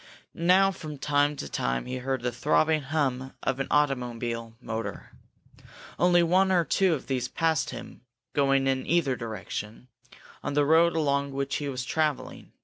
[0.33, 5.11] Now from time to time he heard the throbbing hum of an automobile motor.
[5.99, 8.01] Only one or two of these passed him,
[8.33, 9.89] going in either direction,
[10.41, 12.51] on the road along which he was traveling.